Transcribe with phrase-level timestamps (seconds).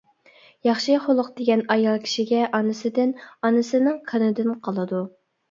[0.67, 5.05] ياخشى خۇلق دېگەن ئايال كىشىگە ئانىسىدىن، ئانىسىنىڭ قېنىدىن قالىدۇ.